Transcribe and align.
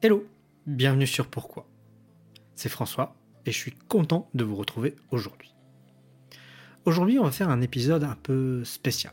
Hello, 0.00 0.24
bienvenue 0.64 1.08
sur 1.08 1.26
Pourquoi. 1.26 1.66
C'est 2.54 2.68
François 2.68 3.16
et 3.46 3.50
je 3.50 3.56
suis 3.58 3.72
content 3.72 4.30
de 4.32 4.44
vous 4.44 4.54
retrouver 4.54 4.94
aujourd'hui. 5.10 5.56
Aujourd'hui, 6.84 7.18
on 7.18 7.24
va 7.24 7.32
faire 7.32 7.48
un 7.48 7.60
épisode 7.62 8.04
un 8.04 8.14
peu 8.14 8.62
spécial. 8.62 9.12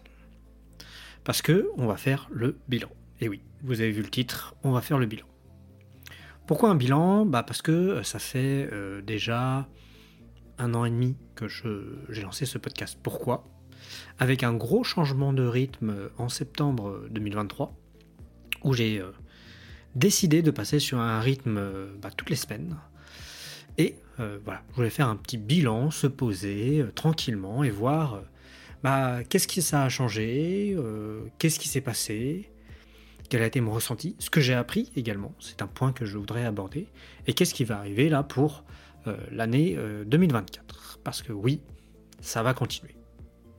Parce 1.24 1.42
que 1.42 1.72
on 1.78 1.88
va 1.88 1.98
faire 1.98 2.28
le 2.32 2.60
bilan. 2.68 2.90
Et 3.20 3.28
oui, 3.28 3.42
vous 3.64 3.82
avez 3.82 3.90
vu 3.90 4.04
le 4.04 4.12
titre, 4.12 4.54
on 4.62 4.74
va 4.74 4.82
faire 4.82 5.00
le 5.00 5.08
bilan. 5.08 5.26
Pourquoi 6.46 6.70
un 6.70 6.76
bilan? 6.76 7.26
Bah 7.26 7.42
Parce 7.42 7.64
que 7.64 8.04
ça 8.04 8.20
fait 8.20 8.70
euh, 8.72 9.02
déjà 9.02 9.68
un 10.60 10.76
an 10.76 10.86
et 10.86 10.92
demi 10.92 11.18
que 11.34 11.48
j'ai 12.10 12.22
lancé 12.22 12.46
ce 12.46 12.60
podcast. 12.60 13.00
Pourquoi? 13.02 13.48
Avec 14.20 14.44
un 14.44 14.54
gros 14.54 14.84
changement 14.84 15.34
de 15.34 15.48
rythme 15.48 16.12
en 16.20 16.30
septembre 16.30 17.08
2023, 17.10 17.76
où 18.64 18.74
j'ai 18.74 19.00
euh, 19.00 19.10
décidé 19.96 20.42
de 20.42 20.52
passer 20.52 20.80
sur 20.80 21.00
un 21.00 21.20
rythme 21.20 21.58
euh, 21.58 21.94
bah, 22.02 22.10
toutes 22.16 22.30
les 22.30 22.36
semaines. 22.36 22.76
Et 23.78 23.96
euh, 24.20 24.38
voilà, 24.44 24.62
je 24.72 24.76
voulais 24.76 24.90
faire 24.90 25.08
un 25.08 25.16
petit 25.16 25.38
bilan, 25.38 25.92
se 25.92 26.08
poser 26.08 26.86
tranquillement 26.96 27.64
et 27.64 27.70
voir 27.70 28.22
bah, 28.84 29.24
qu'est-ce 29.24 29.48
qui 29.48 29.62
ça 29.62 29.84
a 29.84 29.90
changé, 29.90 30.78
qu'est-ce 31.40 31.60
qui 31.60 31.68
s'est 31.68 31.82
passé, 31.82 32.50
quel 33.30 33.42
a 33.42 33.48
été 33.48 33.62
mon 33.62 33.72
ressenti, 33.72 34.16
ce 34.20 34.30
que 34.30 34.42
j'ai 34.42 34.54
appris 34.54 34.92
également, 34.96 35.34
c'est 35.40 35.62
un 35.62 35.68
point 35.68 35.92
que 35.92 36.06
je 36.06 36.18
voudrais 36.18 36.46
aborder, 36.46 36.88
et 37.28 37.34
qu'est-ce 37.34 37.54
qui 37.54 37.64
va 37.64 37.78
arriver 37.78 38.10
là 38.10 38.24
pour 38.24 38.64
euh, 39.08 39.18
l'année 39.32 39.78
2024. 40.06 40.76
Euh, 40.98 41.00
Parce 41.04 41.22
que 41.22 41.34
oui, 41.34 41.62
ça 42.22 42.44
va 42.44 42.54
continuer. 42.54 42.96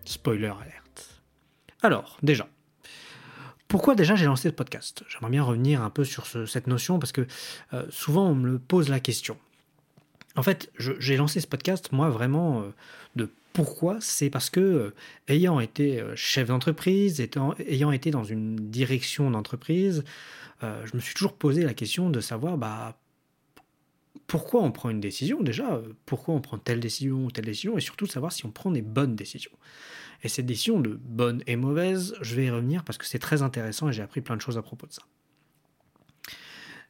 Spoiler 0.05 0.47
alerte. 0.47 1.23
Alors, 1.83 2.19
déjà, 2.23 2.49
pourquoi 3.69 3.95
déjà 3.95 4.15
j'ai 4.15 4.27
lancé 4.27 4.49
ce 4.49 4.55
podcast? 4.55 5.05
J'aimerais 5.09 5.31
bien 5.31 5.43
revenir 5.43 5.83
un 5.83 5.91
peu 5.91 6.05
sur 6.05 6.27
cette 6.27 6.67
notion 6.67 6.99
parce 6.99 7.13
que 7.13 7.27
euh, 7.73 7.85
souvent 7.91 8.29
on 8.29 8.35
me 8.35 8.59
pose 8.59 8.89
la 8.89 9.01
question. 9.01 9.37
En 10.37 10.43
fait, 10.43 10.71
j'ai 10.79 11.17
lancé 11.17 11.41
ce 11.41 11.47
podcast, 11.47 11.93
moi, 11.93 12.11
vraiment, 12.11 12.63
de 13.15 13.31
pourquoi? 13.55 13.97
C'est 14.01 14.29
parce 14.29 14.51
que, 14.51 14.93
ayant 15.29 15.61
été 15.61 16.05
chef 16.15 16.49
d'entreprise, 16.49 17.27
ayant 17.67 17.91
été 17.91 18.11
dans 18.11 18.23
une 18.23 18.57
direction 18.57 19.31
d'entreprise, 19.31 20.05
je 20.61 20.95
me 20.95 21.01
suis 21.01 21.15
toujours 21.15 21.33
posé 21.33 21.63
la 21.63 21.73
question 21.73 22.11
de 22.11 22.21
savoir, 22.21 22.59
bah, 22.59 22.99
pourquoi 24.27 24.63
on 24.63 24.73
prend 24.73 24.91
une 24.91 25.01
décision 25.01 25.43
déjà, 25.43 25.81
pourquoi 26.05 26.35
on 26.35 26.41
prend 26.41 26.59
telle 26.59 26.81
décision 26.81 27.25
ou 27.25 27.31
telle 27.31 27.45
décision, 27.45 27.79
et 27.79 27.81
surtout 27.81 28.07
savoir 28.07 28.33
si 28.33 28.45
on 28.45 28.51
prend 28.51 28.71
des 28.71 28.83
bonnes 28.83 29.17
décisions. 29.17 29.53
Et 30.23 30.29
cette 30.29 30.47
décision 30.47 30.81
de 30.81 30.99
bonne 31.03 31.43
et 31.47 31.57
mauvaise, 31.57 32.15
je 32.21 32.35
vais 32.35 32.47
y 32.47 32.51
revenir 32.51 32.85
parce 32.85 32.99
que 32.99 33.07
c'est 33.07 33.19
très 33.19 33.43
intéressant 33.43 33.89
et 33.89 33.93
j'ai 33.93 34.03
appris 34.03 34.21
plein 34.21 34.37
de 34.37 34.41
choses 34.41 34.59
à 34.59 34.63
propos 34.63 34.87
de 34.87 34.93
ça. 34.93 35.03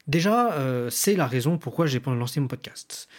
Déjà, 0.07 0.53
euh, 0.53 0.89
c'est 0.89 1.15
la 1.15 1.27
raison 1.27 1.57
pourquoi 1.57 1.85
j'ai 1.85 1.99
lancé 1.99 2.39
mon 2.39 2.47
podcast. 2.47 3.09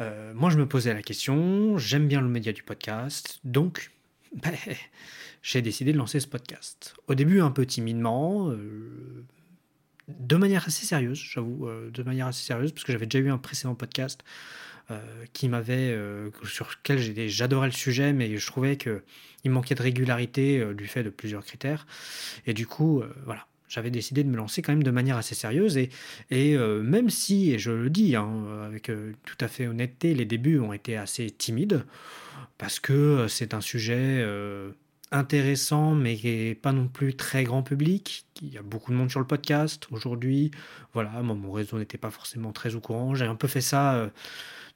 Euh, 0.00 0.32
moi, 0.34 0.48
je 0.48 0.56
me 0.56 0.66
posais 0.66 0.94
la 0.94 1.02
question, 1.02 1.76
j'aime 1.76 2.08
bien 2.08 2.22
le 2.22 2.28
média 2.28 2.52
du 2.52 2.62
podcast, 2.62 3.40
donc 3.44 3.90
ben, 4.42 4.54
j'ai 5.42 5.60
décidé 5.60 5.92
de 5.92 5.98
lancer 5.98 6.18
ce 6.18 6.26
podcast. 6.26 6.94
Au 7.08 7.14
début, 7.14 7.42
un 7.42 7.50
peu 7.50 7.66
timidement, 7.66 8.50
euh, 8.50 9.26
de 10.08 10.36
manière 10.36 10.66
assez 10.66 10.86
sérieuse, 10.86 11.18
j'avoue, 11.18 11.68
de 11.92 12.02
manière 12.02 12.28
assez 12.28 12.42
sérieuse, 12.42 12.72
parce 12.72 12.84
que 12.84 12.92
j'avais 12.92 13.06
déjà 13.06 13.22
eu 13.22 13.30
un 13.30 13.38
précédent 13.38 13.74
podcast 13.74 14.24
qui 15.32 15.48
m'avait, 15.48 15.92
euh, 15.92 16.30
sur 16.44 16.68
lequel 16.68 17.28
j'adorais 17.28 17.68
le 17.68 17.72
sujet, 17.72 18.12
mais 18.12 18.36
je 18.36 18.46
trouvais 18.46 18.76
qu'il 18.76 19.50
manquait 19.50 19.74
de 19.74 19.82
régularité 19.82 20.64
du 20.74 20.86
fait 20.86 21.02
de 21.02 21.10
plusieurs 21.10 21.44
critères. 21.44 21.86
Et 22.46 22.54
du 22.54 22.66
coup, 22.66 23.02
voilà, 23.24 23.46
j'avais 23.68 23.90
décidé 23.90 24.24
de 24.24 24.28
me 24.28 24.36
lancer 24.36 24.62
quand 24.62 24.72
même 24.72 24.82
de 24.82 24.90
manière 24.90 25.16
assez 25.16 25.34
sérieuse. 25.34 25.76
Et, 25.76 25.90
et 26.30 26.56
même 26.56 27.10
si, 27.10 27.52
et 27.52 27.58
je 27.58 27.70
le 27.70 27.90
dis 27.90 28.16
hein, 28.16 28.30
avec 28.64 28.84
tout 28.84 29.38
à 29.40 29.48
fait 29.48 29.66
honnêteté, 29.66 30.14
les 30.14 30.24
débuts 30.24 30.58
ont 30.58 30.72
été 30.72 30.96
assez 30.96 31.30
timides, 31.30 31.84
parce 32.58 32.80
que 32.80 33.26
c'est 33.28 33.54
un 33.54 33.60
sujet 33.60 34.24
intéressant, 35.12 35.94
mais 35.94 36.54
pas 36.54 36.72
non 36.72 36.88
plus 36.88 37.14
très 37.14 37.44
grand 37.44 37.62
public. 37.62 38.24
Il 38.42 38.52
y 38.52 38.58
a 38.58 38.62
beaucoup 38.62 38.92
de 38.92 38.96
monde 38.96 39.10
sur 39.10 39.20
le 39.20 39.26
podcast 39.26 39.86
aujourd'hui. 39.90 40.50
Voilà, 40.92 41.10
moi, 41.22 41.34
mon 41.34 41.52
réseau 41.52 41.78
n'était 41.78 41.98
pas 41.98 42.10
forcément 42.10 42.52
très 42.52 42.74
au 42.74 42.80
courant. 42.80 43.14
J'ai 43.14 43.24
un 43.26 43.34
peu 43.34 43.48
fait 43.48 43.60
ça 43.60 43.94
euh, 43.94 44.08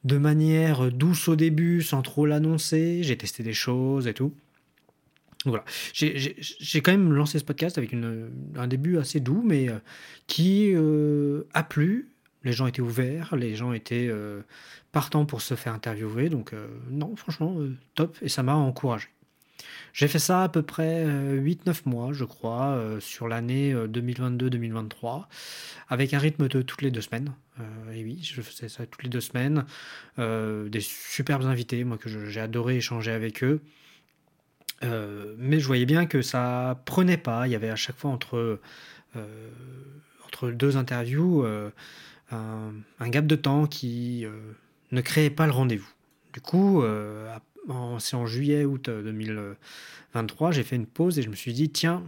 de 0.04 0.19
manière 0.19 0.92
douce 0.92 1.28
au 1.28 1.37
début, 1.37 1.82
sans 1.82 2.03
trop 2.03 2.26
l'annoncer. 2.26 3.03
J'ai 3.03 3.16
testé 3.16 3.42
des 3.42 3.54
choses 3.54 4.06
et 4.06 4.15
tout. 4.15 4.34
Voilà, 5.47 5.65
j'ai 5.92 6.81
quand 6.81 6.92
même 6.92 7.12
lancé 7.12 7.38
ce 7.38 7.44
podcast 7.44 7.76
avec 7.76 7.92
un 7.92 8.66
début 8.66 8.97
assez 8.97 9.20
doux, 9.20 9.42
mais 9.44 9.69
euh, 9.69 9.78
qui 10.26 10.72
euh, 10.75 11.47
a 11.53 11.62
plu. 11.62 12.12
Les 12.44 12.53
gens 12.53 12.66
étaient 12.66 12.81
ouverts, 12.81 13.37
les 13.37 13.54
gens 13.54 13.72
étaient 13.72 14.10
partants 14.92 15.25
pour 15.25 15.41
se 15.41 15.54
faire 15.54 15.72
interviewer. 15.72 16.28
Donc, 16.28 16.53
non, 16.91 17.16
franchement, 17.16 17.56
top. 17.94 18.19
Et 18.21 18.28
ça 18.28 18.42
m'a 18.42 18.54
encouragé. 18.54 19.09
J'ai 19.94 20.09
fait 20.09 20.19
ça 20.19 20.43
à 20.43 20.49
peu 20.49 20.62
près 20.62 21.06
8-9 21.06 21.06
euh, 21.06 21.72
mois, 21.87 22.12
je 22.12 22.25
crois, 22.25 22.71
euh, 22.71 22.99
sur 22.99 23.28
l'année 23.28 23.72
2022-2023, 23.72 25.21
euh, 25.21 25.22
avec 25.88 26.12
un 26.12 26.19
rythme 26.19 26.49
de 26.49 26.62
toutes 26.62 26.82
les 26.82 26.91
deux 26.91 27.00
semaines. 27.00 27.32
et 27.94 28.03
oui, 28.03 28.19
je 28.21 28.43
faisais 28.43 28.69
ça 28.69 28.84
toutes 28.87 29.04
les 29.04 29.09
deux 29.09 29.21
semaines. 29.21 29.65
des 30.19 30.81
superbes 30.81 31.44
invités, 31.44 31.84
moi 31.84 31.97
que 31.97 32.09
j'ai 32.28 32.41
adoré 32.41 32.78
échanger 32.78 33.12
avec 33.12 33.44
eux. 33.44 33.60
mais 34.83 35.60
je 35.60 35.66
voyais 35.66 35.87
bien 35.87 36.06
que 36.06 36.22
ça 36.22 36.83
prenait 36.87 37.16
pas. 37.16 37.47
Il 37.47 37.53
y 37.53 37.54
avait 37.54 37.71
à 37.71 37.77
chaque 37.77 37.97
fois 37.97 38.10
entre, 38.10 38.59
entre 40.27 40.50
deux 40.50 40.77
interviews 40.77 41.47
un, 42.33 43.09
gap 43.10 43.27
de 43.28 43.37
temps 43.37 43.69
qui 43.69 44.27
ne 44.91 45.00
créait 45.00 45.31
pas 45.31 45.47
le 45.47 45.53
rendez-vous. 45.53 45.93
Du 46.33 46.41
coup, 46.41 46.83
c'est 47.99 48.17
en 48.17 48.27
juillet, 48.27 48.65
août 48.65 48.91
2023, 48.91 50.53
j'ai 50.53 50.63
fait 50.63 50.77
une 50.77 50.87
pause 50.87 51.19
et 51.19 51.23
je 51.23 51.31
me 51.31 51.35
suis 51.35 51.53
dit, 51.53 51.71
tiens, 51.71 52.03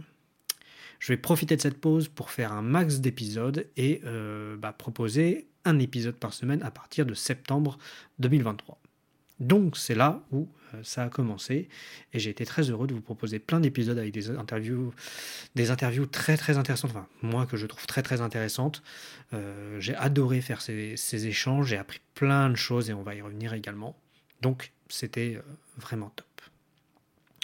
je 0.99 1.13
vais 1.13 1.17
profiter 1.17 1.55
de 1.55 1.61
cette 1.61 1.79
pause 1.79 2.07
pour 2.07 2.31
faire 2.31 2.51
un 2.53 2.61
max 2.61 2.99
d'épisodes 2.99 3.67
et 3.77 4.01
euh, 4.05 4.55
bah, 4.57 4.73
proposer 4.73 5.47
un 5.65 5.79
épisode 5.79 6.15
par 6.15 6.33
semaine 6.33 6.63
à 6.63 6.71
partir 6.71 7.05
de 7.05 7.13
septembre 7.13 7.77
2023. 8.19 8.79
Donc 9.39 9.77
c'est 9.77 9.93
là 9.93 10.23
où 10.31 10.47
euh, 10.73 10.79
ça 10.83 11.03
a 11.03 11.09
commencé 11.09 11.69
et 12.13 12.19
j'ai 12.19 12.31
été 12.31 12.43
très 12.45 12.63
heureux 12.71 12.87
de 12.87 12.95
vous 12.95 13.01
proposer 13.01 13.37
plein 13.37 13.59
d'épisodes 13.59 13.97
avec 13.97 14.11
des 14.11 14.31
interviews, 14.31 14.93
des 15.53 15.69
interviews 15.69 16.07
très 16.07 16.37
très 16.37 16.57
intéressantes, 16.57 16.91
enfin 16.91 17.07
moi 17.21 17.45
que 17.45 17.57
je 17.57 17.67
trouve 17.67 17.85
très 17.85 18.01
très 18.01 18.21
intéressantes. 18.21 18.81
Euh, 19.33 19.79
j'ai 19.79 19.95
adoré 19.95 20.41
faire 20.41 20.61
ces 20.61 21.27
échanges, 21.27 21.67
j'ai 21.67 21.77
appris 21.77 21.99
plein 22.15 22.49
de 22.49 22.55
choses 22.55 22.89
et 22.89 22.93
on 22.93 23.03
va 23.03 23.13
y 23.13 23.21
revenir 23.21 23.53
également. 23.53 23.95
Donc 24.41 24.71
c'était 24.89 25.35
euh, 25.37 25.41
vraiment 25.77 26.11
top. 26.15 26.25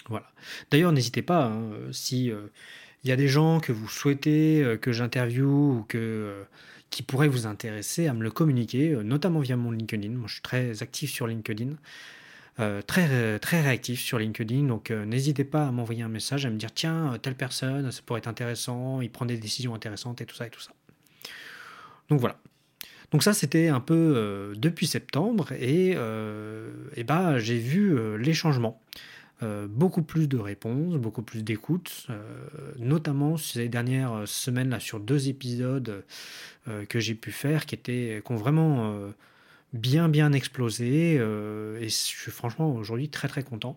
Voilà. 0.08 0.26
D'ailleurs, 0.70 0.92
n'hésitez 0.92 1.22
pas, 1.22 1.46
hein, 1.46 1.70
si 1.92 2.26
il 2.26 2.32
euh, 2.32 2.52
y 3.04 3.12
a 3.12 3.16
des 3.16 3.28
gens 3.28 3.60
que 3.60 3.72
vous 3.72 3.88
souhaitez 3.88 4.62
euh, 4.62 4.76
que 4.76 4.92
j'interviewe 4.92 5.78
ou 5.78 5.84
que, 5.88 6.44
qui 6.90 7.02
pourraient 7.02 7.28
vous 7.28 7.46
intéresser, 7.46 8.06
à 8.06 8.14
me 8.14 8.22
le 8.22 8.30
communiquer, 8.30 8.96
notamment 9.02 9.40
via 9.40 9.56
mon 9.56 9.70
LinkedIn. 9.70 10.10
Moi, 10.10 10.28
je 10.28 10.34
suis 10.34 10.42
très 10.42 10.82
actif 10.82 11.10
sur 11.10 11.26
LinkedIn. 11.26 11.76
très, 12.86 13.38
très 13.40 13.62
réactif 13.62 14.00
sur 14.00 14.18
LinkedIn. 14.18 14.64
Donc 14.68 14.90
n'hésitez 14.90 15.44
pas 15.44 15.66
à 15.66 15.72
m'envoyer 15.72 16.02
un 16.02 16.08
message, 16.08 16.46
à 16.46 16.50
me 16.50 16.56
dire 16.56 16.72
tiens, 16.72 17.18
telle 17.20 17.34
personne, 17.34 17.90
ça 17.90 18.00
pourrait 18.04 18.18
être 18.18 18.28
intéressant, 18.28 19.00
il 19.00 19.10
prend 19.10 19.26
des 19.26 19.38
décisions 19.38 19.74
intéressantes 19.74 20.20
et 20.20 20.26
tout 20.26 20.36
ça 20.36 20.46
et 20.46 20.50
tout 20.50 20.60
ça. 20.60 20.72
Donc 22.10 22.20
voilà. 22.20 22.38
Donc 23.14 23.22
ça, 23.22 23.32
c'était 23.32 23.68
un 23.68 23.78
peu 23.78 23.94
euh, 24.16 24.54
depuis 24.56 24.88
septembre 24.88 25.52
et, 25.52 25.92
euh, 25.94 26.72
bah, 27.06 27.38
j'ai 27.38 27.58
vu 27.58 27.96
euh, 27.96 28.16
les 28.16 28.34
changements. 28.34 28.80
beaucoup 29.68 30.02
plus 30.02 30.26
de 30.26 30.36
réponses, 30.36 30.96
beaucoup 30.96 31.22
plus 31.22 31.42
d'écoute, 31.44 32.08
notamment 32.78 33.36
ces 33.36 33.68
dernières 33.68 34.22
semaines 34.26 34.70
là 34.70 34.80
sur 34.80 35.00
deux 35.00 35.28
épisodes 35.28 36.02
que 36.88 36.98
j'ai 36.98 37.14
pu 37.14 37.30
faire 37.30 37.66
qui 37.66 37.74
étaient 37.74 38.22
qui 38.24 38.32
ont 38.32 38.36
vraiment 38.36 38.74
bien 39.74 40.08
bien 40.08 40.32
explosé 40.32 41.16
et 41.16 41.88
je 41.88 41.98
suis 42.14 42.32
franchement 42.32 42.74
aujourd'hui 42.74 43.10
très 43.10 43.28
très 43.28 43.42
content 43.42 43.76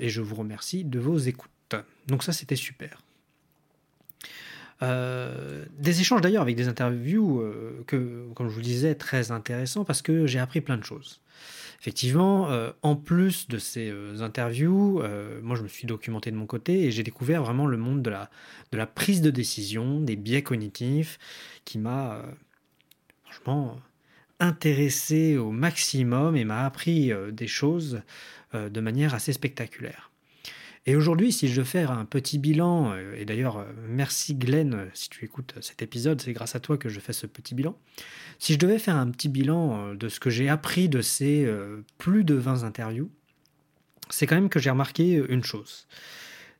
et 0.00 0.08
je 0.08 0.22
vous 0.22 0.36
remercie 0.36 0.84
de 0.84 0.98
vos 0.98 1.18
écoutes. 1.18 1.76
Donc 2.06 2.22
ça 2.22 2.32
c'était 2.32 2.56
super. 2.56 3.02
Euh, 4.82 5.64
des 5.76 6.00
échanges 6.00 6.20
d'ailleurs 6.20 6.42
avec 6.42 6.54
des 6.54 6.68
interviews 6.68 7.40
euh, 7.40 7.82
que, 7.86 8.28
comme 8.34 8.48
je 8.48 8.52
vous 8.52 8.60
le 8.60 8.64
disais, 8.64 8.94
très 8.94 9.32
intéressants 9.32 9.84
parce 9.84 10.02
que 10.02 10.26
j'ai 10.26 10.38
appris 10.38 10.60
plein 10.60 10.76
de 10.76 10.84
choses. 10.84 11.20
Effectivement, 11.80 12.50
euh, 12.50 12.70
en 12.82 12.96
plus 12.96 13.48
de 13.48 13.58
ces 13.58 13.92
interviews, 14.20 15.02
moi 15.42 15.56
je 15.56 15.62
me 15.62 15.68
suis 15.68 15.86
documenté 15.86 16.30
de 16.30 16.36
mon 16.36 16.46
côté 16.46 16.84
et 16.84 16.90
j'ai 16.90 17.02
découvert 17.02 17.42
vraiment 17.42 17.66
le 17.66 17.76
monde 17.76 18.02
de 18.02 18.10
la, 18.10 18.30
de 18.72 18.78
la 18.78 18.86
prise 18.86 19.20
de 19.22 19.30
décision, 19.30 20.00
des 20.00 20.16
biais 20.16 20.42
cognitifs, 20.42 21.18
qui 21.64 21.78
m'a 21.78 22.22
franchement 23.24 23.76
intéressé 24.40 25.36
au 25.36 25.50
maximum 25.50 26.36
et 26.36 26.44
m'a 26.44 26.64
appris 26.64 27.12
des 27.30 27.46
choses 27.46 28.02
de 28.54 28.80
manière 28.80 29.14
assez 29.14 29.32
spectaculaire. 29.32 30.10
Et 30.88 30.96
aujourd'hui, 30.96 31.32
si 31.32 31.48
je 31.48 31.60
veux 31.60 31.66
faire 31.66 31.90
un 31.90 32.06
petit 32.06 32.38
bilan, 32.38 32.92
euh, 32.92 33.14
et 33.14 33.26
d'ailleurs, 33.26 33.66
merci 33.86 34.34
Glenn, 34.34 34.88
si 34.94 35.10
tu 35.10 35.22
écoutes 35.22 35.52
cet 35.60 35.82
épisode, 35.82 36.18
c'est 36.18 36.32
grâce 36.32 36.56
à 36.56 36.60
toi 36.60 36.78
que 36.78 36.88
je 36.88 36.98
fais 36.98 37.12
ce 37.12 37.26
petit 37.26 37.54
bilan. 37.54 37.78
Si 38.38 38.54
je 38.54 38.58
devais 38.58 38.78
faire 38.78 38.96
un 38.96 39.10
petit 39.10 39.28
bilan 39.28 39.94
de 39.94 40.08
ce 40.08 40.18
que 40.18 40.30
j'ai 40.30 40.48
appris 40.48 40.88
de 40.88 41.02
ces 41.02 41.46
plus 41.98 42.24
de 42.24 42.36
20 42.36 42.64
interviews, 42.64 43.10
c'est 44.08 44.26
quand 44.26 44.36
même 44.36 44.48
que 44.48 44.58
j'ai 44.58 44.70
remarqué 44.70 45.22
une 45.28 45.44
chose. 45.44 45.86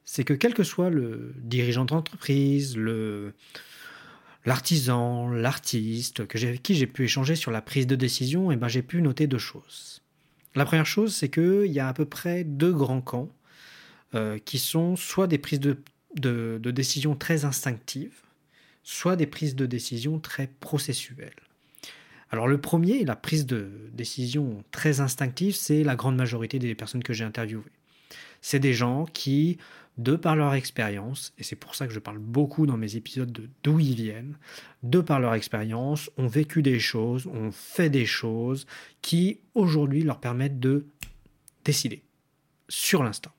C'est 0.05 0.25
que 0.25 0.35
quel 0.35 0.53
que 0.53 0.63
soit 0.63 0.91
le 0.91 1.33
dirigeant 1.39 1.87
d'entreprise, 1.87 2.77
le, 2.77 3.33
l'artisan, 4.45 5.31
l'artiste, 5.31 6.27
que 6.27 6.37
avec 6.45 6.63
qui 6.63 6.75
j'ai 6.75 6.87
pu 6.87 7.05
échanger 7.05 7.35
sur 7.35 7.51
la 7.51 7.63
prise 7.63 7.87
de 7.87 7.97
décision, 7.97 8.51
et 8.51 8.55
eh 8.55 8.57
ben 8.59 8.69
j'ai 8.69 8.83
pu 8.83 9.01
noter 9.01 9.27
deux 9.27 9.39
choses. 9.39 10.03
La 10.55 10.67
première 10.67 10.85
chose, 10.85 11.15
c'est 11.17 11.31
qu'il 11.31 11.73
y 11.73 11.81
a 11.81 11.89
à 11.89 11.95
peu 11.95 12.05
près 12.05 12.45
deux 12.45 12.75
grands 12.75 13.01
camps 13.01 13.31
euh, 14.14 14.38
qui 14.38 14.58
sont 14.58 14.96
soit 14.96 15.26
des 15.26 15.38
prises 15.38 15.60
de, 15.60 15.76
de, 16.16 16.58
de 16.62 16.70
décision 16.70 17.14
très 17.14 17.44
instinctives, 17.44 18.22
soit 18.82 19.16
des 19.16 19.26
prises 19.26 19.55
de 19.55 19.66
décision 19.66 20.19
très 20.19 20.46
processuelles. 20.60 21.34
Alors 22.31 22.46
le 22.46 22.60
premier, 22.60 23.05
la 23.05 23.16
prise 23.16 23.46
de 23.46 23.70
décision 23.93 24.62
très 24.70 25.00
instinctive, 25.00 25.55
c'est 25.55 25.82
la 25.82 25.96
grande 25.96 26.16
majorité 26.16 26.58
des 26.58 26.75
personnes 26.75 27.02
que 27.02 27.12
j'ai 27.12 27.25
interviewées. 27.25 27.64
C'est 28.40 28.60
des 28.60 28.75
gens 28.75 29.06
qui 29.06 29.58
de 29.99 30.14
par 30.14 30.37
leur 30.37 30.55
expérience, 30.55 31.32
et 31.38 31.43
c'est 31.43 31.56
pour 31.56 31.75
ça 31.75 31.88
que 31.88 31.93
je 31.93 31.99
parle 31.99 32.19
beaucoup 32.19 32.66
dans 32.66 32.76
mes 32.76 32.94
épisodes 32.94 33.32
de 33.32 33.49
d'où 33.64 33.81
ils 33.81 33.96
viennent, 33.96 34.38
de 34.84 35.00
par 35.00 35.19
leur 35.19 35.34
expérience, 35.34 36.08
ont 36.16 36.28
vécu 36.28 36.62
des 36.62 36.78
choses, 36.78 37.26
ont 37.26 37.50
fait 37.50 37.90
des 37.90 38.06
choses 38.06 38.66
qui 39.02 39.40
aujourd'hui 39.55 40.05
leur 40.05 40.20
permettent 40.20 40.60
de 40.60 40.87
décider 41.64 42.05
sur 42.69 43.02
l'instant. 43.02 43.32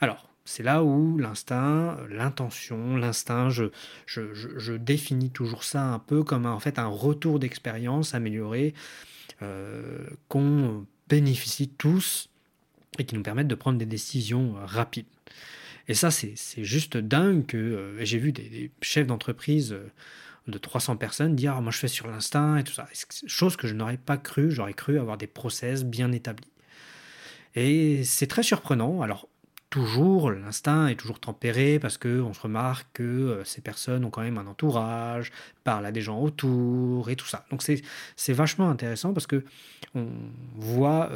Alors, 0.00 0.28
c'est 0.44 0.62
là 0.62 0.84
où 0.84 1.18
l'instinct, 1.18 1.98
l'intention, 2.08 2.96
l'instinct, 2.96 3.50
je, 3.50 3.64
je, 4.06 4.72
définis 4.74 5.30
toujours 5.30 5.64
ça 5.64 5.82
un 5.82 5.98
peu 5.98 6.22
comme 6.22 6.46
en 6.46 6.60
fait 6.60 6.78
un 6.78 6.86
retour 6.86 7.38
d'expérience 7.40 8.14
amélioré 8.14 8.72
euh, 9.42 10.06
qu'on 10.28 10.86
bénéficie 11.08 11.68
tous 11.68 12.30
et 12.98 13.04
qui 13.04 13.16
nous 13.16 13.22
permettent 13.22 13.48
de 13.48 13.54
prendre 13.54 13.78
des 13.78 13.86
décisions 13.86 14.54
rapides. 14.64 15.06
Et 15.88 15.94
ça, 15.94 16.10
c'est 16.10 16.34
juste 16.64 16.96
dingue 16.96 17.46
que 17.46 17.56
euh, 17.56 18.04
j'ai 18.04 18.18
vu 18.18 18.32
des, 18.32 18.70
chefs 18.82 19.06
d'entreprise 19.06 19.72
euh, 19.72 19.90
de 20.48 20.58
300 20.58 20.96
personnes 20.96 21.36
dire 21.36 21.54
ah, 21.56 21.60
Moi, 21.60 21.70
je 21.70 21.78
fais 21.78 21.88
sur 21.88 22.08
l'instinct 22.08 22.56
et 22.56 22.64
tout 22.64 22.72
ça. 22.72 22.88
Chose 23.26 23.56
que 23.56 23.66
je 23.66 23.74
n'aurais 23.74 23.96
pas 23.96 24.16
cru. 24.16 24.50
J'aurais 24.50 24.74
cru 24.74 24.98
avoir 24.98 25.16
des 25.16 25.26
process 25.26 25.84
bien 25.84 26.12
établis. 26.12 26.50
Et 27.54 28.04
c'est 28.04 28.26
très 28.26 28.42
surprenant. 28.42 29.00
Alors, 29.00 29.28
toujours, 29.76 30.30
l'instinct 30.30 30.88
est 30.88 30.96
toujours 30.96 31.20
tempéré 31.20 31.78
parce 31.78 31.98
qu'on 31.98 32.32
se 32.32 32.40
remarque 32.40 32.86
que 32.94 33.02
euh, 33.02 33.44
ces 33.44 33.60
personnes 33.60 34.04
ont 34.04 34.10
quand 34.10 34.22
même 34.22 34.38
un 34.38 34.46
entourage, 34.46 35.32
parlent 35.64 35.84
à 35.84 35.92
des 35.92 36.00
gens 36.00 36.18
autour 36.18 37.10
et 37.10 37.16
tout 37.16 37.26
ça. 37.26 37.44
Donc, 37.50 37.62
c'est 37.62 38.32
vachement 38.32 38.70
intéressant 38.70 39.12
parce 39.12 39.26
que 39.26 39.44
on 39.94 40.06
voit 40.56 41.10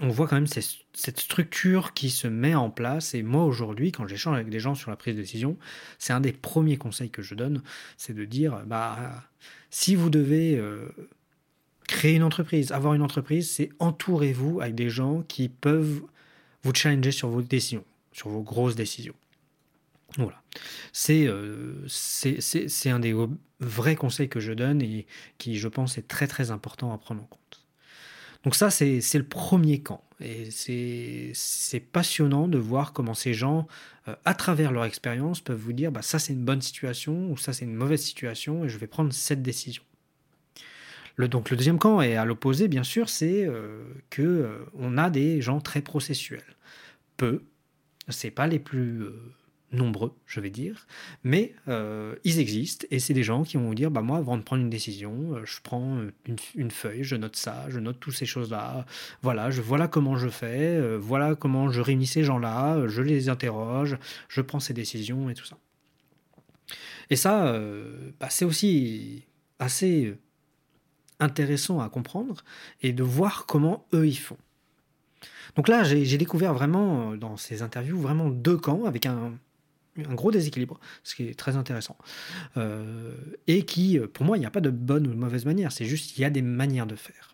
on 0.00 0.08
voit 0.08 0.26
quand 0.26 0.36
même 0.36 0.46
cette 0.46 1.20
structure 1.20 1.92
qui 1.92 2.10
se 2.10 2.26
met 2.26 2.54
en 2.54 2.70
place. 2.70 3.14
Et 3.14 3.22
moi, 3.22 3.44
aujourd'hui, 3.44 3.92
quand 3.92 4.06
j'échange 4.06 4.34
avec 4.34 4.48
des 4.48 4.60
gens 4.60 4.74
sur 4.74 4.90
la 4.90 4.96
prise 4.96 5.14
de 5.14 5.20
décision, 5.20 5.56
c'est 5.98 6.12
un 6.12 6.20
des 6.20 6.32
premiers 6.32 6.76
conseils 6.76 7.10
que 7.10 7.22
je 7.22 7.34
donne, 7.34 7.62
c'est 7.96 8.14
de 8.14 8.24
dire, 8.24 8.62
bah, 8.66 8.98
si 9.70 9.94
vous 9.94 10.10
devez 10.10 10.56
euh, 10.58 10.88
créer 11.86 12.16
une 12.16 12.22
entreprise, 12.22 12.72
avoir 12.72 12.94
une 12.94 13.02
entreprise, 13.02 13.50
c'est 13.50 13.70
entourez-vous 13.78 14.60
avec 14.60 14.74
des 14.74 14.90
gens 14.90 15.22
qui 15.28 15.48
peuvent 15.48 16.02
vous 16.62 16.74
challenger 16.74 17.12
sur 17.12 17.28
vos 17.28 17.42
décisions, 17.42 17.84
sur 18.12 18.28
vos 18.28 18.42
grosses 18.42 18.76
décisions. 18.76 19.14
Voilà. 20.18 20.42
C'est 20.92 21.26
euh, 21.26 21.86
c'est 21.88 22.90
un 22.90 23.00
des 23.00 23.14
vrais 23.60 23.96
conseils 23.96 24.28
que 24.28 24.40
je 24.40 24.52
donne 24.52 24.82
et 24.82 25.06
qui, 25.38 25.56
je 25.56 25.68
pense, 25.68 25.96
est 25.98 26.06
très 26.06 26.26
très 26.26 26.50
important 26.50 26.92
à 26.92 26.98
prendre 26.98 27.22
en 27.22 27.26
compte. 27.26 27.66
Donc 28.44 28.56
ça, 28.56 28.70
c'est 28.70 29.00
le 29.14 29.24
premier 29.24 29.80
camp. 29.80 30.02
Et 30.20 30.50
c'est 30.52 31.80
passionnant 31.80 32.48
de 32.48 32.58
voir 32.58 32.92
comment 32.92 33.14
ces 33.14 33.34
gens, 33.34 33.66
euh, 34.08 34.14
à 34.24 34.34
travers 34.34 34.70
leur 34.70 34.84
expérience, 34.84 35.40
peuvent 35.40 35.58
vous 35.58 35.72
dire, 35.72 35.90
bah, 35.90 36.02
ça 36.02 36.18
c'est 36.18 36.32
une 36.32 36.44
bonne 36.44 36.62
situation 36.62 37.30
ou 37.30 37.36
ça 37.36 37.52
c'est 37.52 37.64
une 37.64 37.74
mauvaise 37.74 38.02
situation 38.02 38.64
et 38.64 38.68
je 38.68 38.78
vais 38.78 38.86
prendre 38.86 39.12
cette 39.12 39.42
décision. 39.42 39.82
Donc 41.18 41.50
le 41.50 41.56
deuxième 41.56 41.78
camp 41.78 42.00
est 42.00 42.16
à 42.16 42.24
l'opposé, 42.24 42.68
bien 42.68 42.82
sûr, 42.82 43.08
c'est 43.08 43.46
euh, 43.46 43.82
que 44.10 44.22
euh, 44.22 44.58
on 44.74 44.98
a 44.98 45.10
des 45.10 45.40
gens 45.40 45.60
très 45.60 45.80
processuels. 45.80 46.42
Peu, 47.16 47.42
c'est 48.08 48.30
pas 48.30 48.46
les 48.46 48.58
plus 48.58 49.04
nombreux, 49.72 50.12
je 50.26 50.40
vais 50.40 50.50
dire, 50.50 50.86
mais 51.24 51.54
euh, 51.68 52.14
ils 52.24 52.38
existent 52.38 52.86
et 52.90 52.98
c'est 52.98 53.14
des 53.14 53.22
gens 53.22 53.42
qui 53.42 53.56
vont 53.56 53.64
vous 53.64 53.74
dire 53.74 53.90
bah 53.90 54.02
moi 54.02 54.18
avant 54.18 54.36
de 54.36 54.42
prendre 54.42 54.62
une 54.62 54.70
décision, 54.70 55.34
euh, 55.34 55.44
je 55.44 55.58
prends 55.62 55.98
euh, 55.98 56.12
une, 56.54 56.70
feuille, 56.70 57.04
je 57.04 57.16
note 57.16 57.36
ça, 57.36 57.66
je 57.68 57.78
note 57.78 57.98
toutes 57.98 58.14
ces 58.14 58.26
choses-là, 58.26 58.86
voilà, 59.22 59.50
je 59.50 59.62
voilà 59.62 59.88
comment 59.88 60.16
je 60.16 60.28
fais, 60.28 60.96
voilà 60.98 61.34
comment 61.34 61.70
je 61.70 61.80
réunis 61.80 62.06
ces 62.06 62.24
gens-là, 62.24 62.86
je 62.86 63.02
les 63.02 63.28
interroge, 63.28 63.96
je 64.28 64.40
prends 64.40 64.60
ces 64.60 64.74
décisions 64.74 65.30
et 65.30 65.34
tout 65.34 65.46
ça. 65.46 65.58
Et 67.10 67.16
ça, 67.16 67.58
bah, 68.20 68.28
c'est 68.30 68.44
aussi 68.44 69.24
assez 69.58 70.14
intéressant 71.22 71.80
à 71.80 71.88
comprendre 71.88 72.42
et 72.82 72.92
de 72.92 73.02
voir 73.02 73.46
comment 73.46 73.86
eux 73.94 74.06
ils 74.06 74.18
font. 74.18 74.38
Donc 75.56 75.68
là, 75.68 75.84
j'ai 75.84 76.18
découvert 76.18 76.54
vraiment 76.54 77.14
dans 77.16 77.36
ces 77.36 77.62
interviews 77.62 77.98
vraiment 77.98 78.30
deux 78.30 78.56
camps 78.56 78.86
avec 78.86 79.04
un, 79.04 79.32
gros 79.98 80.30
déséquilibre, 80.30 80.80
ce 81.04 81.14
qui 81.14 81.24
est 81.24 81.38
très 81.38 81.56
intéressant. 81.56 81.96
Euh, 82.56 83.14
et 83.46 83.64
qui, 83.64 83.98
pour 83.98 84.24
moi, 84.24 84.38
il 84.38 84.40
n'y 84.40 84.46
a 84.46 84.50
pas 84.50 84.62
de 84.62 84.70
bonne 84.70 85.06
ou 85.06 85.10
de 85.10 85.18
mauvaise 85.18 85.44
manière, 85.44 85.70
c'est 85.70 85.84
juste 85.84 86.12
qu'il 86.12 86.22
y 86.22 86.24
a 86.24 86.30
des 86.30 86.42
manières 86.42 86.86
de 86.86 86.96
faire. 86.96 87.32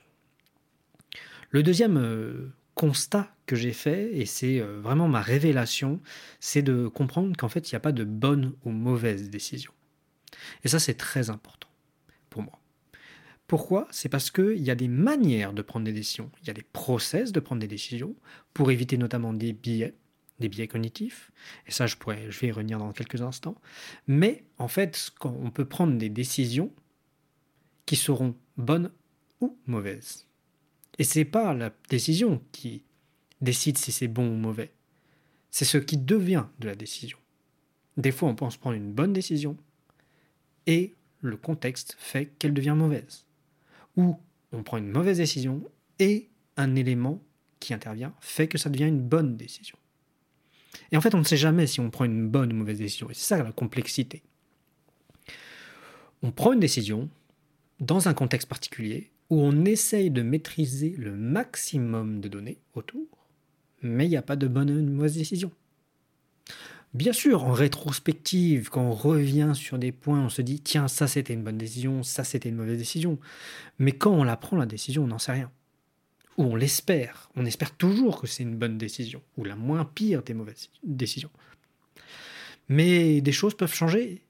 Le 1.50 1.62
deuxième 1.62 1.96
euh, 1.96 2.52
constat 2.74 3.34
que 3.46 3.56
j'ai 3.56 3.72
fait, 3.72 4.14
et 4.14 4.26
c'est 4.26 4.60
euh, 4.60 4.80
vraiment 4.80 5.08
ma 5.08 5.22
révélation, 5.22 6.00
c'est 6.40 6.62
de 6.62 6.88
comprendre 6.88 7.36
qu'en 7.36 7.48
fait, 7.48 7.70
il 7.70 7.74
n'y 7.74 7.76
a 7.76 7.80
pas 7.80 7.92
de 7.92 8.04
bonne 8.04 8.52
ou 8.64 8.70
mauvaise 8.70 9.30
décision. 9.30 9.72
Et 10.64 10.68
ça, 10.68 10.78
c'est 10.78 10.94
très 10.94 11.30
important 11.30 11.68
pour 12.28 12.42
moi. 12.42 12.60
Pourquoi? 13.48 13.88
C'est 13.90 14.10
parce 14.10 14.30
qu'il 14.30 14.62
y 14.62 14.70
a 14.70 14.74
des 14.74 14.88
manières 14.88 15.54
de 15.54 15.62
prendre 15.62 15.86
des 15.86 15.92
décisions, 15.94 16.30
il 16.42 16.48
y 16.48 16.50
a 16.50 16.54
des 16.54 16.62
process 16.62 17.32
de 17.32 17.40
prendre 17.40 17.60
des 17.62 17.66
décisions, 17.66 18.14
pour 18.52 18.70
éviter 18.70 18.98
notamment 18.98 19.32
des 19.32 19.54
biais, 19.54 19.94
des 20.38 20.50
biais 20.50 20.68
cognitifs, 20.68 21.32
et 21.66 21.70
ça 21.70 21.86
je, 21.86 21.96
pourrais, 21.96 22.30
je 22.30 22.38
vais 22.40 22.48
y 22.48 22.52
revenir 22.52 22.78
dans 22.78 22.92
quelques 22.92 23.22
instants, 23.22 23.58
mais 24.06 24.44
en 24.58 24.68
fait 24.68 25.12
on 25.24 25.50
peut 25.50 25.64
prendre 25.64 25.96
des 25.96 26.10
décisions 26.10 26.70
qui 27.86 27.96
seront 27.96 28.36
bonnes 28.58 28.92
ou 29.40 29.56
mauvaises. 29.66 30.26
Et 30.98 31.04
c'est 31.04 31.24
pas 31.24 31.54
la 31.54 31.72
décision 31.88 32.42
qui 32.52 32.84
décide 33.40 33.78
si 33.78 33.92
c'est 33.92 34.08
bon 34.08 34.28
ou 34.28 34.36
mauvais, 34.36 34.74
c'est 35.50 35.64
ce 35.64 35.78
qui 35.78 35.96
devient 35.96 36.44
de 36.58 36.66
la 36.66 36.74
décision. 36.74 37.18
Des 37.96 38.12
fois 38.12 38.28
on 38.28 38.34
pense 38.34 38.58
prendre 38.58 38.76
une 38.76 38.92
bonne 38.92 39.14
décision 39.14 39.56
et 40.66 40.96
le 41.22 41.38
contexte 41.38 41.96
fait 41.98 42.26
qu'elle 42.38 42.52
devient 42.52 42.74
mauvaise. 42.76 43.24
Ou 43.98 44.18
on 44.52 44.62
prend 44.62 44.78
une 44.78 44.90
mauvaise 44.90 45.18
décision 45.18 45.62
et 45.98 46.30
un 46.56 46.74
élément 46.74 47.22
qui 47.60 47.74
intervient 47.74 48.14
fait 48.20 48.48
que 48.48 48.56
ça 48.56 48.70
devient 48.70 48.86
une 48.86 49.02
bonne 49.02 49.36
décision. 49.36 49.76
Et 50.92 50.96
en 50.96 51.00
fait, 51.00 51.14
on 51.14 51.18
ne 51.18 51.24
sait 51.24 51.36
jamais 51.36 51.66
si 51.66 51.80
on 51.80 51.90
prend 51.90 52.04
une 52.04 52.28
bonne 52.28 52.52
ou 52.52 52.56
mauvaise 52.56 52.78
décision. 52.78 53.10
Et 53.10 53.14
c'est 53.14 53.26
ça 53.26 53.42
la 53.42 53.52
complexité. 53.52 54.22
On 56.22 56.30
prend 56.30 56.52
une 56.52 56.60
décision 56.60 57.10
dans 57.80 58.08
un 58.08 58.14
contexte 58.14 58.48
particulier 58.48 59.10
où 59.30 59.40
on 59.40 59.64
essaye 59.64 60.10
de 60.10 60.22
maîtriser 60.22 60.94
le 60.96 61.14
maximum 61.14 62.20
de 62.20 62.28
données 62.28 62.58
autour, 62.74 63.06
mais 63.82 64.06
il 64.06 64.10
n'y 64.10 64.16
a 64.16 64.22
pas 64.22 64.36
de 64.36 64.48
bonne 64.48 64.70
ou 64.70 64.74
de 64.74 64.90
mauvaise 64.90 65.16
décision. 65.16 65.52
Bien 66.94 67.12
sûr, 67.12 67.44
en 67.44 67.52
rétrospective, 67.52 68.70
quand 68.70 68.82
on 68.82 68.92
revient 68.92 69.52
sur 69.54 69.78
des 69.78 69.92
points, 69.92 70.20
on 70.20 70.28
se 70.28 70.42
dit 70.42 70.60
tiens, 70.60 70.88
ça 70.88 71.06
c'était 71.06 71.34
une 71.34 71.44
bonne 71.44 71.58
décision, 71.58 72.02
ça 72.02 72.24
c'était 72.24 72.48
une 72.48 72.56
mauvaise 72.56 72.78
décision. 72.78 73.18
Mais 73.78 73.92
quand 73.92 74.12
on 74.12 74.24
la 74.24 74.36
prend, 74.36 74.56
la 74.56 74.66
décision, 74.66 75.04
on 75.04 75.08
n'en 75.08 75.18
sait 75.18 75.32
rien 75.32 75.50
ou 76.38 76.44
on 76.44 76.56
l'espère. 76.56 77.28
On 77.36 77.44
espère 77.44 77.72
toujours 77.72 78.20
que 78.20 78.26
c'est 78.26 78.44
une 78.44 78.56
bonne 78.56 78.78
décision, 78.78 79.20
ou 79.36 79.44
la 79.44 79.56
moins 79.56 79.84
pire 79.84 80.22
des 80.22 80.34
mauvaises 80.34 80.70
décisions. 80.84 81.30
Mais 82.68 83.20
des 83.20 83.32
choses 83.32 83.54
peuvent 83.54 83.74
changer, 83.74 84.22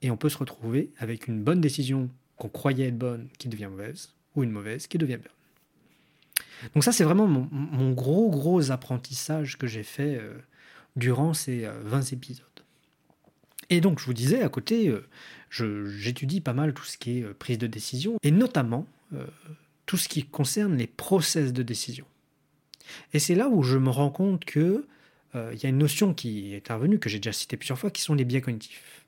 et 0.00 0.10
on 0.10 0.16
peut 0.16 0.28
se 0.28 0.38
retrouver 0.38 0.90
avec 0.98 1.26
une 1.26 1.42
bonne 1.42 1.60
décision 1.60 2.08
qu'on 2.36 2.48
croyait 2.48 2.88
être 2.88 2.98
bonne 2.98 3.28
qui 3.38 3.48
devient 3.48 3.66
mauvaise, 3.66 4.14
ou 4.36 4.44
une 4.44 4.50
mauvaise 4.50 4.86
qui 4.86 4.96
devient 4.96 5.16
bonne. 5.16 6.70
Donc 6.74 6.84
ça, 6.84 6.92
c'est 6.92 7.04
vraiment 7.04 7.26
mon, 7.26 7.90
gros, 7.92 8.30
gros 8.30 8.70
apprentissage 8.70 9.58
que 9.58 9.66
j'ai 9.66 9.82
fait 9.82 10.16
euh, 10.16 10.34
durant 10.96 11.34
ces 11.34 11.68
20 11.84 11.98
euh, 11.98 12.14
épisodes. 12.14 12.46
Et 13.68 13.80
donc, 13.80 14.00
je 14.00 14.06
vous 14.06 14.14
disais, 14.14 14.42
à 14.42 14.48
côté, 14.48 14.88
euh, 14.88 15.06
j'étudie 15.50 16.40
pas 16.40 16.52
mal 16.52 16.74
tout 16.74 16.84
ce 16.84 16.98
qui 16.98 17.18
est 17.18 17.34
prise 17.34 17.58
de 17.58 17.66
décision, 17.66 18.16
et 18.22 18.30
notamment 18.30 18.86
tout 19.86 19.96
ce 19.96 20.08
qui 20.08 20.24
concerne 20.24 20.76
les 20.76 20.86
process 20.86 21.52
de 21.52 21.64
décision. 21.64 22.04
Et 23.12 23.18
c'est 23.18 23.34
là 23.34 23.48
où 23.48 23.64
je 23.64 23.76
me 23.76 23.90
rends 23.90 24.10
compte 24.10 24.44
que 24.44 24.86
il 25.34 25.62
y 25.62 25.66
a 25.66 25.68
une 25.68 25.78
notion 25.78 26.14
qui 26.14 26.54
est 26.54 26.58
intervenue, 26.58 27.00
que 27.00 27.08
j'ai 27.08 27.18
déjà 27.18 27.32
citée 27.32 27.56
plusieurs 27.56 27.78
fois, 27.78 27.90
qui 27.90 28.02
sont 28.02 28.14
les 28.14 28.24
biais 28.24 28.40
cognitifs. 28.40 29.04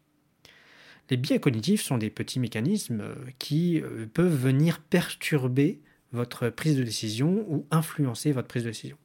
Les 1.11 1.17
biais 1.17 1.39
cognitifs 1.39 1.83
sont 1.83 1.99
des 1.99 2.11
petits 2.11 2.41
mécanismes 2.41 3.05
qui 3.39 3.81
peuvent 4.13 4.35
venir 4.35 4.81
perturber 4.81 5.81
votre 6.13 6.49
prise 6.49 6.77
de 6.77 6.85
décision 6.85 7.45
ou 7.49 7.67
influencer 7.71 8.33
votre 8.33 8.49
prise 8.49 8.65
de 8.65 8.69
décision. 8.69 8.97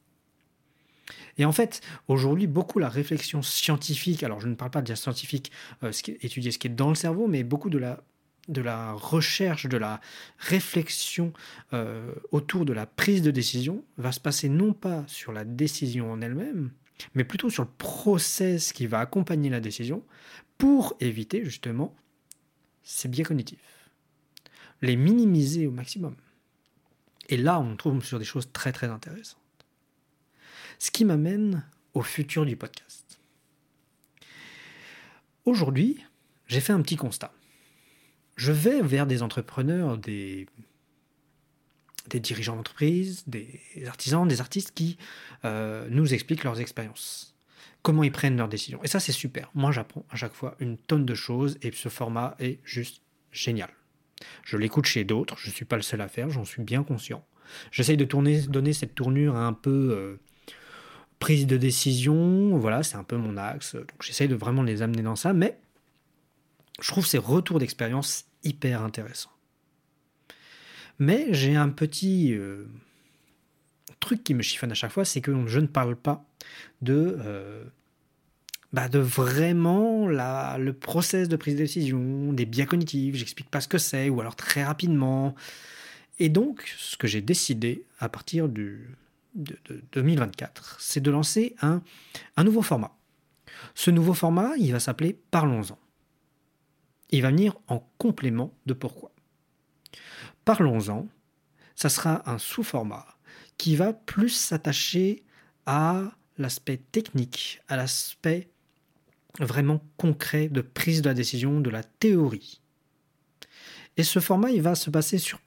Et 1.36 1.44
en 1.44 1.52
fait, 1.52 1.80
aujourd'hui, 2.08 2.46
beaucoup 2.46 2.78
la 2.78 2.88
réflexion 2.88 3.42
scientifique, 3.42 4.22
alors 4.22 4.40
je 4.40 4.48
ne 4.48 4.54
parle 4.54 4.70
pas 4.70 4.82
de 4.82 4.88
la 4.88 4.96
scientifique, 4.96 5.52
euh, 5.82 5.92
étudier 6.20 6.50
ce 6.50 6.58
qui 6.58 6.66
est 6.66 6.70
dans 6.70 6.88
le 6.88 6.94
cerveau, 6.94 7.28
mais 7.28 7.44
beaucoup 7.44 7.70
de 7.70 7.78
la, 7.78 8.92
recherche, 8.92 9.66
de 9.66 9.76
la 9.76 10.00
réflexion 10.38 11.32
euh, 11.72 12.12
autour 12.32 12.64
de 12.64 12.72
la 12.72 12.86
prise 12.86 13.22
de 13.22 13.30
décision 13.30 13.84
va 13.96 14.12
se 14.12 14.20
passer 14.20 14.48
non 14.48 14.72
pas 14.72 15.04
sur 15.06 15.32
la 15.32 15.44
décision 15.44 16.12
en 16.12 16.20
elle-même, 16.20 16.70
mais 17.14 17.24
plutôt 17.24 17.50
sur 17.50 17.62
le 17.62 17.70
process 17.78 18.72
qui 18.72 18.86
va 18.86 18.98
accompagner 19.00 19.50
la 19.50 19.60
décision 19.60 20.02
pour 20.56 20.96
éviter 21.00 21.44
justement 21.44 21.94
ces 22.82 23.08
biais 23.08 23.24
cognitifs. 23.24 23.90
Les 24.82 24.96
minimiser 24.96 25.66
au 25.66 25.70
maximum. 25.70 26.16
Et 27.28 27.36
là, 27.36 27.60
on 27.60 27.76
trouve 27.76 28.04
sur 28.04 28.18
des 28.18 28.24
choses 28.24 28.50
très 28.52 28.72
très 28.72 28.88
intéressantes. 28.88 29.38
Ce 30.78 30.90
qui 30.92 31.04
m'amène 31.04 31.64
au 31.94 32.02
futur 32.02 32.46
du 32.46 32.56
podcast. 32.56 33.20
Aujourd'hui, 35.44 36.04
j'ai 36.46 36.60
fait 36.60 36.72
un 36.72 36.80
petit 36.82 36.96
constat. 36.96 37.32
Je 38.36 38.52
vais 38.52 38.80
vers 38.82 39.06
des 39.06 39.22
entrepreneurs, 39.22 39.98
des, 39.98 40.46
dirigeants 42.08 42.54
d'entreprise, 42.54 43.24
des 43.26 43.60
artisans, 43.88 44.28
des 44.28 44.40
artistes 44.40 44.72
qui 44.72 44.96
euh, 45.44 45.88
nous 45.90 46.14
expliquent 46.14 46.44
leurs 46.44 46.60
expériences, 46.60 47.34
comment 47.82 48.04
ils 48.04 48.12
prennent 48.12 48.36
leurs 48.36 48.48
décisions. 48.48 48.82
Et 48.84 48.88
ça, 48.88 49.00
c'est 49.00 49.12
super. 49.12 49.50
Moi, 49.54 49.72
j'apprends 49.72 50.06
à 50.10 50.16
chaque 50.16 50.34
fois 50.34 50.54
une 50.60 50.78
tonne 50.78 51.04
de 51.04 51.14
choses 51.14 51.58
et 51.62 51.72
ce 51.72 51.88
format 51.88 52.36
est 52.38 52.60
juste 52.62 53.02
génial. 53.32 53.70
Je 54.44 54.56
l'écoute 54.56 54.86
chez 54.86 55.02
d'autres, 55.02 55.36
je 55.38 55.48
ne 55.48 55.54
suis 55.54 55.64
pas 55.64 55.76
le 55.76 55.82
seul 55.82 56.00
à 56.00 56.08
faire, 56.08 56.30
j'en 56.30 56.44
suis 56.44 56.62
bien 56.62 56.84
conscient. 56.84 57.26
J'essaye 57.72 57.96
de 57.96 58.04
tourner, 58.04 58.42
donner 58.42 58.72
cette 58.72 58.94
tournure 58.94 59.34
un 59.34 59.52
peu 59.52 59.70
euh, 59.70 60.20
prise 61.18 61.46
de 61.46 61.56
décision, 61.56 62.56
voilà, 62.58 62.82
c'est 62.82 62.96
un 62.96 63.04
peu 63.04 63.16
mon 63.16 63.36
axe. 63.36 63.74
Donc 63.74 64.02
j'essaye 64.02 64.28
de 64.28 64.34
vraiment 64.34 64.62
les 64.62 64.82
amener 64.82 65.02
dans 65.02 65.16
ça, 65.16 65.32
mais 65.32 65.58
je 66.80 66.88
trouve 66.88 67.06
ces 67.06 67.18
retours 67.18 67.58
d'expérience 67.58 68.26
hyper 68.44 68.82
intéressants. 68.82 69.32
Mais 70.98 71.26
j'ai 71.30 71.56
un 71.56 71.68
petit 71.68 72.34
euh, 72.34 72.66
truc 74.00 74.24
qui 74.24 74.34
me 74.34 74.42
chiffonne 74.42 74.72
à 74.72 74.74
chaque 74.74 74.92
fois, 74.92 75.04
c'est 75.04 75.20
que 75.20 75.46
je 75.46 75.60
ne 75.60 75.66
parle 75.66 75.96
pas 75.96 76.24
de, 76.82 77.16
euh, 77.20 77.64
bah 78.72 78.88
de 78.88 78.98
vraiment 78.98 80.08
la, 80.08 80.56
le 80.58 80.72
process 80.72 81.28
de 81.28 81.36
prise 81.36 81.54
de 81.54 81.60
décision, 81.60 82.32
des 82.32 82.46
biais 82.46 82.66
cognitifs, 82.66 83.14
j'explique 83.16 83.50
pas 83.50 83.60
ce 83.60 83.68
que 83.68 83.78
c'est, 83.78 84.08
ou 84.08 84.20
alors 84.20 84.36
très 84.36 84.64
rapidement. 84.64 85.34
Et 86.20 86.28
donc, 86.28 86.74
ce 86.78 86.96
que 86.96 87.06
j'ai 87.06 87.20
décidé 87.20 87.84
à 88.00 88.08
partir 88.08 88.48
du, 88.48 88.96
de, 89.34 89.58
2024, 89.92 90.76
c'est 90.80 91.00
de 91.00 91.10
lancer 91.10 91.54
un, 91.60 91.82
un 92.36 92.44
nouveau 92.44 92.62
format. 92.62 92.96
Ce 93.74 93.90
nouveau 93.90 94.14
format, 94.14 94.56
il 94.58 94.72
va 94.72 94.80
s'appeler 94.80 95.18
Parlons-en. 95.30 95.78
Il 97.10 97.22
va 97.22 97.30
venir 97.30 97.56
en 97.68 97.88
complément 97.98 98.52
de 98.66 98.74
pourquoi. 98.74 99.12
Parlons-en, 100.44 101.08
ça 101.74 101.88
sera 101.88 102.28
un 102.30 102.38
sous-format 102.38 103.06
qui 103.56 103.76
va 103.76 103.92
plus 103.92 104.30
s'attacher 104.30 105.24
à 105.66 106.12
l'aspect 106.36 106.78
technique, 106.92 107.60
à 107.68 107.76
l'aspect 107.76 108.48
vraiment 109.40 109.84
concret 109.96 110.48
de 110.48 110.60
prise 110.60 111.02
de 111.02 111.08
la 111.08 111.14
décision, 111.14 111.60
de 111.60 111.70
la 111.70 111.82
théorie. 111.82 112.60
Et 113.96 114.04
ce 114.04 114.20
format, 114.20 114.50
il 114.50 114.62
va 114.62 114.74
se 114.74 114.90
passer 114.90 115.18
sur 115.18 115.40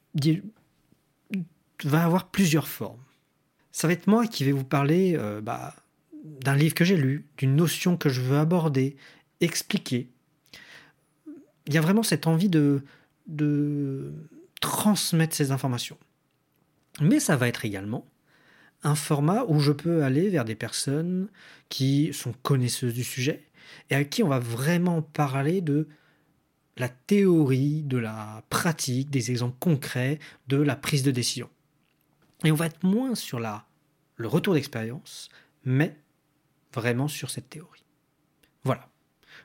va 1.83 2.03
avoir 2.03 2.29
plusieurs 2.29 2.67
formes 2.67 3.03
ça 3.71 3.87
va 3.87 3.93
être 3.93 4.07
moi 4.07 4.27
qui 4.27 4.43
vais 4.43 4.51
vous 4.51 4.63
parler 4.63 5.15
euh, 5.15 5.41
bah, 5.41 5.75
d'un 6.23 6.55
livre 6.55 6.75
que 6.75 6.85
j'ai 6.85 6.97
lu, 6.97 7.25
d'une 7.37 7.55
notion 7.55 7.97
que 7.97 8.09
je 8.09 8.21
veux 8.21 8.37
aborder, 8.37 8.95
expliquer. 9.39 10.09
Il 11.67 11.73
y 11.73 11.77
a 11.77 11.81
vraiment 11.81 12.03
cette 12.03 12.27
envie 12.27 12.49
de, 12.49 12.83
de 13.27 14.13
transmettre 14.59 15.35
ces 15.35 15.51
informations. 15.51 15.97
Mais 16.99 17.19
ça 17.19 17.35
va 17.35 17.47
être 17.47 17.65
également 17.65 18.05
un 18.83 18.95
format 18.95 19.45
où 19.47 19.59
je 19.59 19.71
peux 19.71 20.03
aller 20.03 20.29
vers 20.29 20.45
des 20.45 20.55
personnes 20.55 21.29
qui 21.69 22.11
sont 22.13 22.33
connaisseuses 22.41 22.93
du 22.93 23.03
sujet 23.03 23.43
et 23.89 23.95
à 23.95 24.03
qui 24.03 24.23
on 24.23 24.27
va 24.27 24.39
vraiment 24.39 25.01
parler 25.01 25.61
de 25.61 25.87
la 26.77 26.89
théorie, 26.89 27.83
de 27.83 27.97
la 27.97 28.43
pratique, 28.49 29.09
des 29.09 29.29
exemples 29.29 29.57
concrets 29.59 30.19
de 30.47 30.57
la 30.57 30.75
prise 30.75 31.03
de 31.03 31.11
décision. 31.11 31.49
Et 32.43 32.51
on 32.51 32.55
va 32.55 32.65
être 32.67 32.83
moins 32.83 33.15
sur 33.15 33.39
la, 33.39 33.65
le 34.15 34.27
retour 34.27 34.53
d'expérience, 34.53 35.29
mais 35.63 35.95
vraiment 36.73 37.07
sur 37.07 37.29
cette 37.29 37.49
théorie. 37.49 37.83
Voilà, 38.63 38.87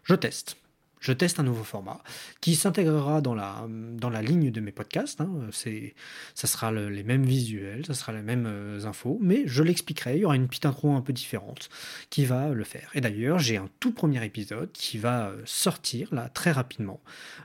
je 0.05 0.15
teste. 0.15 0.57
Je 0.99 1.13
teste 1.13 1.39
un 1.39 1.43
nouveau 1.43 1.63
format 1.63 2.03
qui 2.41 2.57
s'intégrera 2.57 3.21
dans 3.21 3.35
la, 3.35 4.23
ligne 4.23 4.51
de 4.51 4.61
mes 4.61 4.73
podcasts. 4.73 5.21
Hein. 5.21 5.31
C'est, 5.53 5.95
ça 6.35 6.47
sera 6.47 6.73
les 6.73 7.03
mêmes 7.05 7.25
visuels, 7.25 7.85
ça 7.87 7.95
sera 7.95 8.13
les 8.13 8.23
mêmes 8.23 8.47
euh, 8.47 8.87
infos, 8.87 9.19
mais 9.21 9.43
je 9.47 9.63
l'expliquerai. 9.63 10.17
Il 10.17 10.23
y 10.23 10.25
aura 10.25 10.37
une 10.37 10.49
petite 10.49 10.67
intro 10.67 10.93
un 10.97 11.03
peu 11.03 11.13
différente 11.13 11.69
qui 12.11 12.25
va 12.25 12.49
le 12.49 12.65
faire. 12.65 12.91
Et 12.95 13.01
d'ailleurs, 13.01 13.39
j'ai 13.39 13.57
un 13.57 13.69
tout 13.79 13.93
premier 13.93 14.25
épisode 14.25 14.73
qui 14.73 14.99
va 14.99 15.29
euh, 15.29 15.43
sortir 15.45 16.13
là 16.13 16.29
très 16.31 16.51
rapidement, 16.51 17.01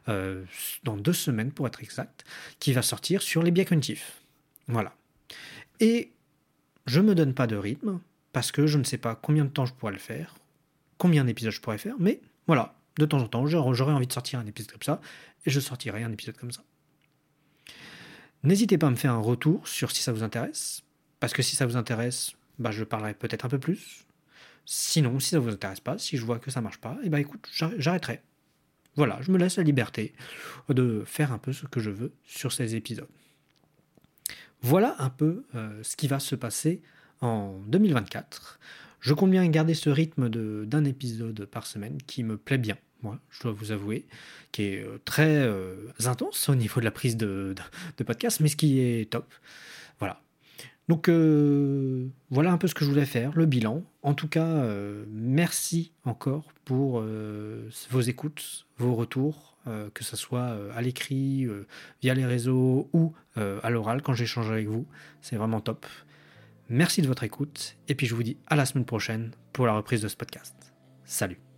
euh, 0.08 0.44
dans 0.84 0.96
deux 0.96 1.14
semaines 1.14 1.52
pour 1.52 1.68
être 1.68 1.84
exact, 1.84 2.24
qui 2.60 2.74
va 2.74 2.82
sortir 2.82 3.22
sur 3.22 3.44
les 3.44 3.52
biais 3.52 3.66
cognitifs. 3.66 4.22
Voilà. 4.70 4.96
Et 5.80 6.12
je 6.86 7.00
ne 7.00 7.08
me 7.08 7.16
donne 7.16 7.34
pas 7.34 7.48
de 7.48 7.56
rythme, 7.56 8.00
parce 8.34 8.52
que 8.52 8.68
je 8.68 8.78
ne 8.78 8.84
sais 8.84 8.98
pas 8.98 9.16
combien 9.16 9.46
de 9.46 9.50
temps 9.50 9.66
je 9.66 9.74
pourrais 9.74 9.92
le 9.92 9.98
faire, 10.00 10.36
combien 10.98 11.26
d'épisodes 11.26 11.54
je 11.54 11.62
pourrais 11.62 11.78
faire, 11.78 11.96
mais 12.00 12.22
voilà, 12.48 12.76
de 12.98 13.06
temps 13.06 13.20
en 13.20 13.28
temps, 13.28 13.46
j'aurais 13.46 13.94
envie 13.94 14.08
de 14.08 14.14
sortir 14.14 14.40
un 14.40 14.46
épisode 14.46 14.72
comme 14.72 14.82
ça, 14.82 15.02
et 15.46 15.50
je 15.50 15.60
sortirai 15.60 16.04
un 16.04 16.12
épisode 16.12 16.38
comme 16.38 16.52
ça. 16.52 16.64
N'hésitez 18.44 18.78
pas 18.78 18.88
à 18.88 18.92
me 18.92 18.96
faire 18.96 19.14
un 19.14 19.20
retour 19.20 19.68
sur 19.68 19.92
si 19.92 20.02
ça 20.02 20.12
vous 20.12 20.24
intéresse, 20.24 20.84
parce 21.20 21.34
que 21.34 21.42
si 21.42 21.56
ça 21.56 21.66
vous 21.66 21.78
intéresse, 21.78 22.34
bah, 22.58 22.72
je 22.72 22.84
parlerai 22.84 23.14
peut-être 23.14 23.46
un 23.46 23.50
peu 23.50 23.60
plus. 23.60 24.06
Sinon, 24.66 25.20
si 25.20 25.30
ça 25.30 25.38
ne 25.38 25.42
vous 25.42 25.50
intéresse 25.50 25.80
pas, 25.80 25.98
si 25.98 26.18
je 26.18 26.26
vois 26.26 26.40
que 26.40 26.52
ça 26.52 26.62
marche 26.62 26.80
pas, 26.80 26.98
et 27.02 27.06
eh 27.06 27.10
bah 27.10 27.18
ben, 27.18 27.22
écoute, 27.22 27.48
j'arrêterai. 27.52 28.22
Voilà, 28.96 29.20
je 29.22 29.32
me 29.32 29.38
laisse 29.38 29.58
la 29.58 29.64
liberté 29.64 30.14
de 30.70 31.04
faire 31.06 31.32
un 31.32 31.38
peu 31.38 31.54
ce 31.54 31.66
que 31.66 31.80
je 31.80 31.90
veux 31.90 32.14
sur 32.26 32.52
ces 32.52 32.76
épisodes. 32.76 33.08
Voilà 34.62 34.96
un 35.00 35.10
peu 35.10 35.44
euh, 35.56 35.82
ce 35.84 35.96
qui 35.96 36.08
va 36.08 36.20
se 36.20 36.36
passer 36.36 36.82
en 37.22 37.60
2024. 37.68 38.60
Je 39.00 39.14
compte 39.14 39.32
bien 39.32 39.46
garder 39.48 39.74
ce 39.74 39.90
rythme 39.90 40.30
d'un 40.66 40.86
épisode 40.86 41.46
par 41.46 41.66
semaine 41.66 41.98
qui 42.06 42.24
me 42.24 42.38
plaît 42.38 42.60
bien, 42.60 42.78
moi, 43.02 43.20
je 43.32 43.42
dois 43.42 43.52
vous 43.52 43.72
avouer, 43.72 44.06
qui 44.52 44.64
est 44.64 44.84
euh, 44.84 45.00
très 45.04 45.38
euh, 45.38 45.88
intense 46.06 46.50
au 46.50 46.56
niveau 46.56 46.80
de 46.80 46.86
la 46.86 46.92
prise 46.92 47.18
de, 47.18 47.56
podcast, 48.06 48.40
mais 48.40 48.48
ce 48.48 48.56
qui 48.56 48.80
est 48.80 49.10
top. 49.12 49.34
Voilà. 49.98 50.22
Donc 50.92 51.10
voilà 52.30 52.52
un 52.52 52.58
peu 52.58 52.68
ce 52.68 52.76
que 52.76 52.84
je 52.84 52.90
voulais 52.90 53.06
faire, 53.06 53.32
le 53.34 53.46
bilan. 53.46 53.84
En 54.02 54.14
tout 54.14 54.28
cas, 54.28 54.66
merci 55.10 55.94
encore 56.04 56.52
pour 56.66 57.02
vos 57.90 58.02
écoutes, 58.02 58.66
vos 58.78 58.94
retours, 58.94 59.52
euh, 59.68 59.92
que 59.94 60.04
ce 60.04 60.16
soit 60.16 60.40
euh, 60.40 60.72
à 60.76 60.82
l'écrit, 60.82 61.46
euh, 61.46 61.68
via 62.02 62.16
les 62.16 62.26
réseaux 62.26 62.90
ou 62.94 63.14
à 63.36 63.70
l'oral 63.70 64.02
quand 64.02 64.14
j'échange 64.14 64.52
avec 64.52 64.68
vous. 64.68 64.86
C'est 65.22 65.38
vraiment 65.38 65.62
top. 65.62 65.86
Merci 66.68 67.02
de 67.02 67.08
votre 67.08 67.24
écoute 67.24 67.78
et 67.88 67.96
puis 67.96 68.08
je 68.08 68.16
vous 68.16 68.24
dis 68.24 68.38
à 68.48 68.58
la 68.58 68.66
semaine 68.66 68.86
prochaine 68.86 69.32
pour 69.54 69.66
la 69.66 69.74
reprise 69.74 70.02
de 70.02 70.10
ce 70.10 70.18
podcast. 70.18 70.56
Salut 71.06 71.51